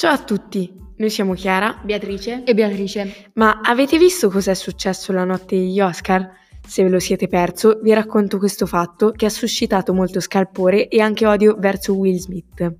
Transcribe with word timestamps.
Ciao 0.00 0.14
a 0.14 0.18
tutti, 0.18 0.74
noi 0.96 1.10
siamo 1.10 1.34
Chiara 1.34 1.78
Beatrice 1.84 2.42
e 2.44 2.54
Beatrice. 2.54 3.32
Ma 3.34 3.60
avete 3.62 3.98
visto 3.98 4.30
cos'è 4.30 4.54
successo 4.54 5.12
la 5.12 5.24
notte 5.24 5.56
degli 5.56 5.78
Oscar? 5.78 6.26
Se 6.66 6.84
ve 6.84 6.88
lo 6.88 7.00
siete 7.00 7.26
perso, 7.26 7.80
vi 7.82 7.92
racconto 7.92 8.38
questo 8.38 8.64
fatto 8.64 9.10
che 9.10 9.26
ha 9.26 9.30
suscitato 9.30 9.92
molto 9.92 10.20
scalpore 10.20 10.88
e 10.88 11.00
anche 11.00 11.26
odio 11.26 11.56
verso 11.58 11.94
Will 11.94 12.18
Smith. 12.18 12.74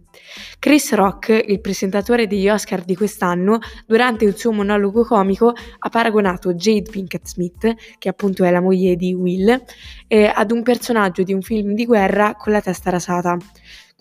Chris 0.58 0.92
Rock, 0.92 1.44
il 1.46 1.60
presentatore 1.60 2.26
degli 2.26 2.48
Oscar 2.48 2.84
di 2.84 2.94
quest'anno, 2.94 3.58
durante 3.86 4.24
il 4.24 4.36
suo 4.36 4.52
monologo 4.52 5.04
comico 5.04 5.52
ha 5.78 5.88
paragonato 5.88 6.54
Jade 6.54 6.88
Pinkett 6.90 7.26
Smith, 7.26 7.74
che 7.98 8.08
appunto 8.08 8.44
è 8.44 8.50
la 8.50 8.60
moglie 8.60 8.94
di 8.94 9.12
Will, 9.12 9.64
eh, 10.06 10.30
ad 10.32 10.52
un 10.52 10.62
personaggio 10.62 11.24
di 11.24 11.32
un 11.32 11.42
film 11.42 11.74
di 11.74 11.84
guerra 11.84 12.36
con 12.36 12.52
la 12.52 12.60
testa 12.60 12.90
rasata 12.90 13.36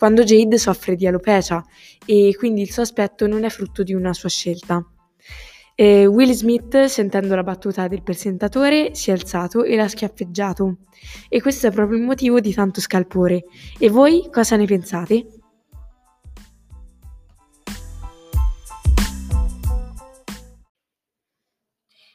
quando 0.00 0.24
Jade 0.24 0.56
soffre 0.56 0.96
di 0.96 1.06
alopecia 1.06 1.62
e 2.06 2.34
quindi 2.38 2.62
il 2.62 2.72
suo 2.72 2.80
aspetto 2.80 3.26
non 3.26 3.44
è 3.44 3.50
frutto 3.50 3.82
di 3.82 3.92
una 3.92 4.14
sua 4.14 4.30
scelta. 4.30 4.82
E 5.74 6.06
Will 6.06 6.30
Smith, 6.32 6.84
sentendo 6.84 7.34
la 7.34 7.42
battuta 7.42 7.88
del 7.88 8.02
presentatore, 8.02 8.94
si 8.94 9.10
è 9.10 9.12
alzato 9.12 9.64
e 9.64 9.76
l'ha 9.76 9.88
schiaffeggiato. 9.88 10.78
E 11.28 11.40
questo 11.40 11.66
è 11.66 11.70
proprio 11.70 11.98
il 11.98 12.04
motivo 12.04 12.40
di 12.40 12.52
tanto 12.52 12.80
scalpore. 12.80 13.44
E 13.78 13.88
voi 13.88 14.28
cosa 14.30 14.56
ne 14.56 14.66
pensate? 14.66 15.26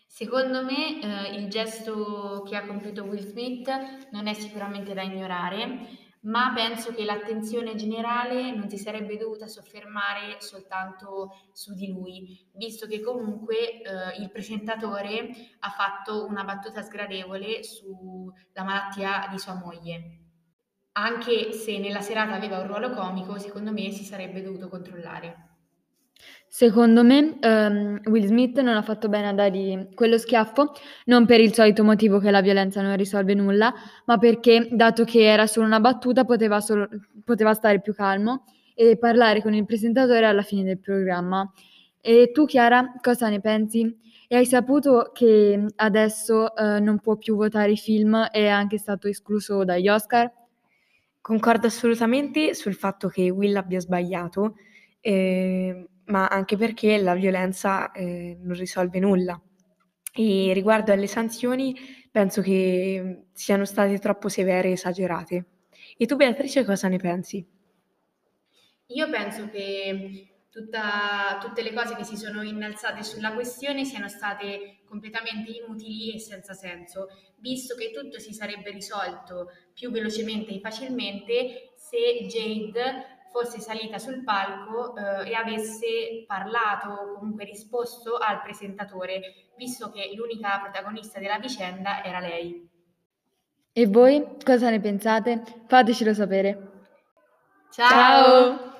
Secondo 0.08 0.63
me 0.63 1.02
eh, 1.02 1.35
il 1.35 1.49
gesto 1.49 2.46
che 2.48 2.55
ha 2.55 2.66
compiuto 2.66 3.04
Will 3.04 3.20
Smith 3.20 3.70
non 4.12 4.27
è 4.27 4.34
sicuramente 4.34 4.94
da 4.94 5.02
ignorare 5.02 6.05
ma 6.25 6.52
penso 6.53 6.93
che 6.93 7.03
l'attenzione 7.03 7.75
generale 7.75 8.51
non 8.51 8.70
si 8.70 8.77
sarebbe 8.77 9.18
dovuta 9.18 9.48
soffermare 9.48 10.37
soltanto 10.40 11.32
su 11.51 11.73
di 11.73 11.91
lui, 11.91 12.48
visto 12.54 12.87
che 12.87 13.01
comunque 13.01 13.82
eh, 13.82 14.21
il 14.21 14.32
presentatore 14.32 15.29
ha 15.59 15.70
fatto 15.70 16.26
una 16.26 16.43
battuta 16.43 16.82
sgradevole 16.82 17.63
sulla 17.63 18.63
malattia 18.63 19.27
di 19.29 19.37
sua 19.37 19.55
moglie. 19.55 20.20
Anche 20.93 21.51
se 21.51 21.77
nella 21.77 22.01
serata 22.01 22.35
aveva 22.35 22.60
un 22.60 22.67
ruolo 22.67 22.91
comico, 22.91 23.37
secondo 23.37 23.71
me 23.71 23.91
si 23.91 24.04
sarebbe 24.04 24.41
dovuto 24.41 24.70
controllare. 24.70 25.54
Secondo 26.48 27.04
me 27.04 27.38
um, 27.41 27.99
Will 28.05 28.26
Smith 28.26 28.58
non 28.62 28.77
ha 28.77 28.82
fatto 28.82 29.10
bene 29.10 29.27
a 29.27 29.34
dargli 29.34 29.94
quello 29.94 30.18
schiaffo, 30.18 30.72
non 31.05 31.26
per 31.26 31.41
il 31.41 31.54
solito 31.54 31.84
motivo 31.84 32.20
che 32.20 32.32
la 32.32 32.41
violenza 32.41 32.82
non 32.82 32.96
risolve 32.96 33.34
nulla, 33.34 33.74
ma 34.05 34.18
perché, 34.18 34.70
dato 34.72 35.04
che 35.04 35.24
era 35.26 35.48
solo 35.48 35.66
una 35.66 35.82
battuta, 35.82 36.24
poteva, 36.24 36.62
solo, 36.62 36.88
poteva 37.26 37.54
stare 37.54 37.82
più 37.82 37.94
calmo 37.94 38.46
e 38.74 38.98
parlare 38.98 39.41
con 39.41 39.54
il 39.54 39.66
presentatore 39.66 40.26
alla 40.26 40.44
fine 40.44 40.63
del 40.63 40.80
programma. 40.80 41.52
E 41.99 42.32
tu, 42.32 42.46
Chiara, 42.46 42.94
cosa 43.02 43.27
ne 43.27 43.41
pensi? 43.41 43.98
E 44.27 44.35
hai 44.38 44.46
saputo 44.46 45.12
che 45.13 45.66
adesso 45.76 46.54
uh, 46.55 46.82
non 46.82 47.00
può 47.00 47.18
più 47.18 47.35
votare 47.35 47.72
i 47.72 47.77
film 47.77 48.16
e 48.32 48.46
è 48.46 48.48
anche 48.48 48.77
stato 48.77 49.07
escluso 49.07 49.63
dagli 49.66 49.90
Oscar? 49.90 50.32
Concordo 51.20 51.68
assolutamente 51.68 52.54
sul 52.54 52.76
fatto 52.76 53.07
che 53.07 53.29
Will 53.29 53.55
abbia 53.55 53.79
sbagliato. 53.79 54.55
Eh, 55.07 55.87
ma 56.05 56.25
anche 56.25 56.57
perché 56.57 56.98
la 56.98 57.13
violenza 57.13 57.91
eh, 57.91 58.35
non 58.41 58.57
risolve 58.57 58.98
nulla. 58.98 59.39
E 60.11 60.51
riguardo 60.51 60.91
alle 60.91 61.05
sanzioni, 61.05 61.75
penso 62.09 62.41
che 62.41 63.26
siano 63.31 63.65
state 63.65 63.99
troppo 63.99 64.29
severe 64.29 64.69
e 64.69 64.72
esagerate. 64.72 65.45
E 65.95 66.07
tu, 66.07 66.16
Beatrice, 66.16 66.66
cosa 66.66 66.88
ne 66.88 66.97
pensi? 66.97 67.45
Io 68.88 69.09
penso 69.11 69.47
che 69.50 70.28
tutta, 70.50 71.38
tutte 71.39 71.61
le 71.61 71.73
cose 71.73 71.95
che 71.95 72.03
si 72.03 72.17
sono 72.17 72.41
innalzate 72.41 73.03
sulla 73.03 73.33
questione 73.33 73.85
siano 73.85 74.07
state 74.07 74.77
completamente 74.85 75.51
inutili 75.51 76.15
e 76.15 76.19
senza 76.19 76.53
senso, 76.53 77.09
visto 77.38 77.75
che 77.75 77.91
tutto 77.91 78.19
si 78.19 78.33
sarebbe 78.33 78.71
risolto 78.71 79.51
più 79.71 79.91
velocemente 79.91 80.51
e 80.51 80.59
facilmente 80.61 81.73
se 81.75 82.25
Jade 82.27 83.14
fosse 83.35 83.59
salita 83.59 84.00
sul 84.00 84.23
palco 84.23 84.96
eh, 84.96 85.29
e 85.29 85.34
avesse 85.34 86.23
parlato 86.25 86.88
o 86.88 87.18
comunque 87.18 87.44
risposto 87.44 88.16
al 88.16 88.41
presentatore, 88.41 89.51
visto 89.57 89.91
che 89.91 90.09
l'unica 90.16 90.57
protagonista 90.62 91.19
della 91.19 91.38
vicenda 91.38 92.01
era 92.01 92.19
lei. 92.19 92.69
E 93.74 93.88
voi 93.88 94.38
cosa 94.41 94.69
ne 94.69 94.79
pensate? 94.79 95.44
Fatecelo 95.68 96.13
sapere. 96.13 96.72
Ciao! 97.72 97.90
Ciao. 97.90 98.75